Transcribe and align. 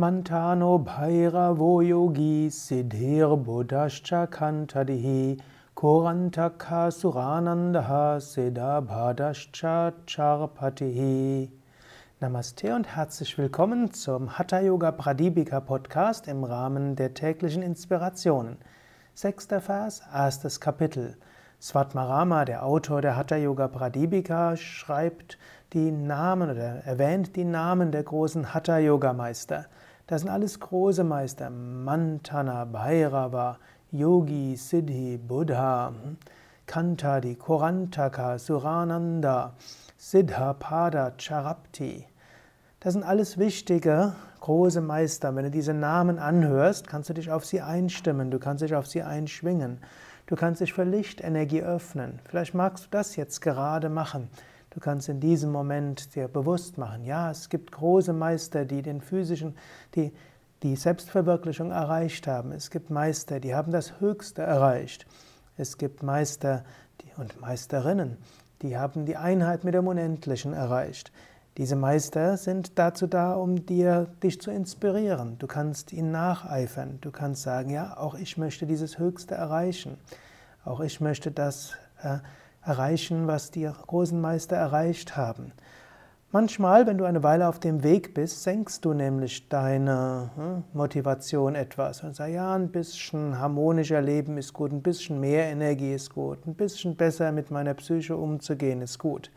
Mantano 0.00 0.78
Bhairavo 0.78 1.84
Yogi 1.84 2.48
Siddhir 2.50 3.36
Buddhascha 3.36 4.28
Kantadihi 4.28 5.40
Korantaka 5.74 6.88
Suranandaha 6.92 8.20
Siddhabhadascha 8.20 9.92
Charpatihi 10.06 11.50
Namaste 12.20 12.76
und 12.76 12.86
herzlich 12.94 13.36
willkommen 13.38 13.92
zum 13.92 14.38
Hatha 14.38 14.60
Yoga 14.60 14.92
Pradipika 14.92 15.58
Podcast 15.58 16.28
im 16.28 16.44
Rahmen 16.44 16.94
der 16.94 17.14
täglichen 17.14 17.64
Inspirationen. 17.64 18.58
Sechster 19.14 19.60
Vers, 19.60 20.02
erstes 20.14 20.60
Kapitel. 20.60 21.16
Svatmarama, 21.60 22.44
der 22.44 22.64
Autor 22.64 23.02
der 23.02 23.16
Hatha 23.16 23.34
Yoga 23.34 23.66
Pradipika, 23.66 24.56
schreibt 24.56 25.38
die 25.72 25.90
Namen 25.90 26.50
oder 26.50 26.84
erwähnt 26.84 27.34
die 27.34 27.44
Namen 27.44 27.90
der 27.90 28.04
großen 28.04 28.54
Hatha 28.54 28.78
Yoga 28.78 29.12
Meister. 29.12 29.66
Das 30.08 30.22
sind 30.22 30.30
alles 30.30 30.58
große 30.58 31.04
Meister. 31.04 31.50
Mantana, 31.50 32.64
Bhairava, 32.64 33.58
Yogi, 33.90 34.56
Siddhi, 34.56 35.18
Buddha, 35.18 35.92
Kantadi, 36.66 37.34
Korantaka, 37.34 38.38
Surananda, 38.38 39.52
Siddhapada, 39.98 41.12
Charapti. 41.18 42.06
Das 42.80 42.94
sind 42.94 43.02
alles 43.02 43.36
wichtige, 43.36 44.14
große 44.40 44.80
Meister. 44.80 45.36
Wenn 45.36 45.44
du 45.44 45.50
diese 45.50 45.74
Namen 45.74 46.18
anhörst, 46.18 46.86
kannst 46.86 47.10
du 47.10 47.12
dich 47.12 47.30
auf 47.30 47.44
sie 47.44 47.60
einstimmen, 47.60 48.30
du 48.30 48.38
kannst 48.38 48.62
dich 48.62 48.74
auf 48.74 48.86
sie 48.86 49.02
einschwingen. 49.02 49.76
Du 50.24 50.36
kannst 50.36 50.62
dich 50.62 50.72
für 50.72 50.84
Lichtenergie 50.84 51.60
öffnen. 51.60 52.18
Vielleicht 52.24 52.54
magst 52.54 52.86
du 52.86 52.88
das 52.90 53.16
jetzt 53.16 53.42
gerade 53.42 53.90
machen. 53.90 54.30
Du 54.70 54.80
kannst 54.80 55.08
in 55.08 55.20
diesem 55.20 55.50
Moment 55.50 56.14
dir 56.14 56.28
bewusst 56.28 56.78
machen, 56.78 57.04
ja, 57.04 57.30
es 57.30 57.48
gibt 57.48 57.72
große 57.72 58.12
Meister, 58.12 58.64
die 58.64 58.82
den 58.82 59.00
physischen, 59.00 59.56
die 59.94 60.12
die 60.62 60.76
Selbstverwirklichung 60.76 61.70
erreicht 61.70 62.26
haben. 62.26 62.52
Es 62.52 62.70
gibt 62.70 62.90
Meister, 62.90 63.40
die 63.40 63.54
haben 63.54 63.72
das 63.72 64.00
Höchste 64.00 64.42
erreicht. 64.42 65.06
Es 65.56 65.78
gibt 65.78 66.02
Meister 66.02 66.64
und 67.16 67.40
Meisterinnen, 67.40 68.16
die 68.62 68.76
haben 68.76 69.06
die 69.06 69.16
Einheit 69.16 69.64
mit 69.64 69.74
dem 69.74 69.86
Unendlichen 69.86 70.52
erreicht. 70.52 71.12
Diese 71.56 71.74
Meister 71.74 72.36
sind 72.36 72.78
dazu 72.78 73.08
da, 73.08 73.34
um 73.34 73.66
dir 73.66 74.06
dich 74.22 74.40
zu 74.40 74.52
inspirieren. 74.52 75.38
Du 75.38 75.48
kannst 75.48 75.92
ihnen 75.92 76.12
nacheifern. 76.12 76.98
Du 77.00 77.10
kannst 77.10 77.42
sagen, 77.42 77.70
ja, 77.70 77.96
auch 77.96 78.14
ich 78.14 78.38
möchte 78.38 78.64
dieses 78.64 79.00
Höchste 79.00 79.34
erreichen. 79.34 79.98
Auch 80.64 80.78
ich 80.78 81.00
möchte 81.00 81.32
das 81.32 81.72
äh, 82.00 82.18
erreichen, 82.68 83.26
was 83.26 83.50
die 83.50 83.68
großen 83.86 84.20
Meister 84.20 84.56
erreicht 84.56 85.16
haben. 85.16 85.52
Manchmal, 86.30 86.86
wenn 86.86 86.98
du 86.98 87.06
eine 87.06 87.22
Weile 87.22 87.48
auf 87.48 87.58
dem 87.58 87.82
Weg 87.82 88.12
bist, 88.12 88.42
senkst 88.42 88.84
du 88.84 88.92
nämlich 88.92 89.48
deine 89.48 90.30
hm, 90.36 90.64
Motivation 90.74 91.54
etwas 91.54 92.02
und 92.02 92.14
sagst, 92.14 92.34
ja, 92.34 92.54
ein 92.54 92.68
bisschen 92.68 93.38
harmonischer 93.38 94.02
Leben 94.02 94.36
ist 94.36 94.52
gut, 94.52 94.70
ein 94.70 94.82
bisschen 94.82 95.20
mehr 95.20 95.46
Energie 95.46 95.94
ist 95.94 96.12
gut, 96.12 96.46
ein 96.46 96.54
bisschen 96.54 96.96
besser 96.96 97.32
mit 97.32 97.50
meiner 97.50 97.72
Psyche 97.72 98.14
umzugehen 98.14 98.82
ist 98.82 98.98
gut. 98.98 99.30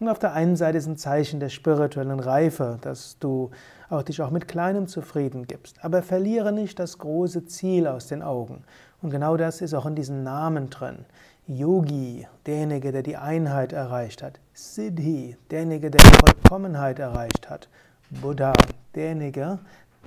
Und 0.00 0.08
auf 0.08 0.18
der 0.18 0.32
einen 0.32 0.56
Seite 0.56 0.78
ist 0.78 0.86
ein 0.86 0.96
Zeichen 0.96 1.40
der 1.40 1.50
spirituellen 1.50 2.20
Reife, 2.20 2.78
dass 2.80 3.18
du 3.18 3.50
auch 3.90 4.02
dich 4.02 4.22
auch 4.22 4.30
mit 4.30 4.48
Kleinem 4.48 4.86
zufrieden 4.86 5.46
gibst. 5.46 5.84
Aber 5.84 6.02
verliere 6.02 6.52
nicht 6.52 6.78
das 6.78 6.96
große 6.96 7.44
Ziel 7.44 7.86
aus 7.86 8.06
den 8.06 8.22
Augen. 8.22 8.64
Und 9.02 9.10
genau 9.10 9.36
das 9.36 9.60
ist 9.60 9.74
auch 9.74 9.84
in 9.84 9.94
diesen 9.94 10.22
Namen 10.22 10.70
drin. 10.70 11.04
Yogi, 11.52 12.28
derjenige, 12.46 12.92
der 12.92 13.02
die 13.02 13.16
Einheit 13.16 13.72
erreicht 13.72 14.22
hat. 14.22 14.38
Siddhi, 14.54 15.36
derjenige, 15.50 15.90
der 15.90 16.00
die 16.00 16.16
Vollkommenheit 16.18 17.00
erreicht 17.00 17.50
hat. 17.50 17.68
Buddha, 18.08 18.52
derjenige, 18.94 19.58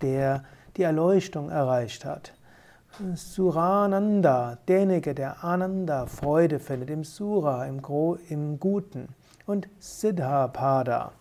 der 0.01 0.45
die 0.77 0.83
Erleuchtung 0.83 1.49
erreicht 1.49 2.05
hat. 2.05 2.33
Surananda, 3.13 4.57
derjenige, 4.69 5.13
der 5.13 5.43
Ananda, 5.43 6.05
Freude 6.05 6.59
findet 6.59 6.89
im 6.89 7.03
Sura, 7.03 7.65
im, 7.65 7.81
Gro 7.81 8.17
im 8.29 8.57
Guten. 8.57 9.09
Und 9.45 9.67
Siddhapada, 9.79 11.11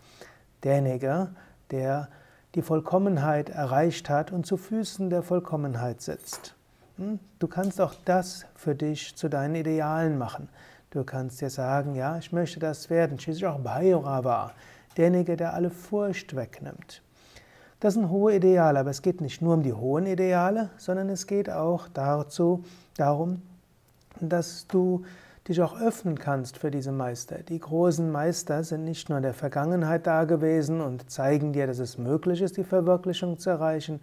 derjenige, 0.62 1.31
der 1.72 2.09
die 2.55 2.62
Vollkommenheit 2.62 3.50
erreicht 3.50 4.09
hat 4.09 4.31
und 4.31 4.47
zu 4.47 4.56
Füßen 4.56 5.11
der 5.11 5.25
Vollkommenheit 5.25 6.00
sitzt. 6.00 6.55
Hm? 6.98 7.19
Du 7.38 7.47
kannst 7.48 7.80
auch 7.80 7.94
das 8.04 8.47
für 8.54 8.75
dich 8.75 9.14
zu 9.16 9.28
deinen 9.28 9.54
Idealen 9.54 10.19
machen. 10.19 10.48
Du 10.91 11.04
kannst 11.04 11.41
dir 11.41 11.50
sagen, 11.50 11.94
ja, 11.94 12.19
ich 12.19 12.32
möchte 12.32 12.60
das 12.60 12.91
werden. 12.91 13.19
Schließlich 13.19 13.47
auch 13.47 13.60
Bhairava, 13.60 14.53
derjenige, 14.97 15.36
der 15.36 15.54
alle 15.54 15.70
Furcht 15.70 16.36
wegnimmt. 16.36 17.02
Das 17.81 17.94
sind 17.94 18.10
hohe 18.10 18.36
Ideale, 18.36 18.78
aber 18.78 18.91
es 18.91 19.02
geht 19.02 19.20
nicht 19.20 19.42
nur 19.42 19.54
um 19.54 19.62
die 19.62 19.72
hohen 19.72 20.06
Ideale, 20.06 20.70
sondern 20.76 21.08
es 21.08 21.26
geht 21.26 21.50
auch 21.50 21.88
dazu, 21.88 22.62
darum, 22.97 23.42
dass 24.20 24.66
du 24.69 25.04
dich 25.48 25.60
auch 25.60 25.81
öffnen 25.81 26.19
kannst 26.19 26.58
für 26.58 26.70
diese 26.70 26.92
Meister. 26.92 27.38
Die 27.38 27.58
großen 27.58 28.10
Meister 28.10 28.62
sind 28.62 28.84
nicht 28.84 29.08
nur 29.08 29.19
in 29.19 29.25
der 29.25 29.34
Vergangenheit 29.34 30.06
da 30.06 30.25
gewesen 30.25 30.81
und 30.81 31.10
zeigen 31.10 31.52
dir, 31.52 31.66
dass 31.66 31.81
es 31.81 31.98
möglich 31.98 32.42
ist, 32.42 32.56
die 32.56 32.64
Verwirklichung 32.64 33.38
zu 33.38 33.50
erreichen, 33.50 34.00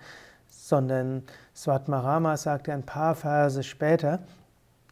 sondern 0.49 1.23
Swatmarama 1.55 2.37
sagte 2.37 2.73
ein 2.73 2.85
paar 2.85 3.15
Verse 3.15 3.63
später, 3.63 4.19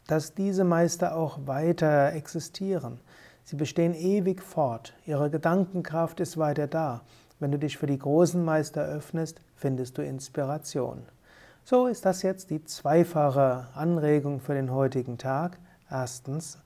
dass 0.07 0.33
diese 0.33 0.63
Meister 0.63 1.15
auch 1.15 1.39
weiter 1.45 2.13
existieren. 2.13 2.99
Sie 3.43 3.55
bestehen 3.55 3.93
ewig 3.93 4.41
fort. 4.41 4.93
Ihre 5.05 5.29
Gedankenkraft 5.29 6.19
ist 6.19 6.37
weiter 6.37 6.67
da. 6.67 7.01
Wenn 7.39 7.51
du 7.51 7.59
dich 7.59 7.77
für 7.77 7.87
die 7.87 7.99
großen 7.99 8.43
Meister 8.43 8.83
öffnest, 8.83 9.41
findest 9.55 9.97
du 9.97 10.03
Inspiration. 10.03 11.03
So 11.63 11.87
ist 11.87 12.05
das 12.05 12.23
jetzt 12.23 12.49
die 12.49 12.63
zweifache 12.63 13.67
Anregung 13.73 14.39
für 14.39 14.53
den 14.53 14.71
heutigen 14.71 15.17
Tag. 15.17 15.59
Erstens, 15.89 16.57